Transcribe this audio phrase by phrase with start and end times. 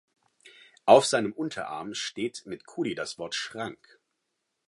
[0.85, 3.99] Auf seinem Unterarm steht mit Kuli das Wort „Schrank“.